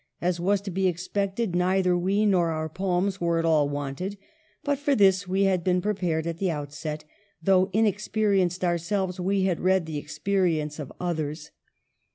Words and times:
As 0.19 0.39
was 0.39 0.61
to 0.61 0.71
be 0.71 0.87
expected 0.87 1.55
neither 1.55 1.95
we 1.95 2.25
nor 2.25 2.49
our 2.49 2.69
poems 2.69 3.21
were 3.21 3.37
at 3.37 3.45
all 3.45 3.69
wanted; 3.69 4.17
but 4.63 4.79
for 4.79 4.95
this 4.95 5.27
we 5.27 5.43
had 5.43 5.63
been 5.63 5.79
prepared 5.79 6.25
at 6.25 6.39
the 6.39 6.49
outset; 6.49 7.03
though 7.39 7.67
inex 7.67 8.09
perienced 8.09 8.63
ourselves, 8.63 9.19
we 9.19 9.43
had 9.43 9.59
read 9.59 9.85
the 9.85 9.97
experience 9.99 10.79
of 10.79 10.91
others. 10.99 11.51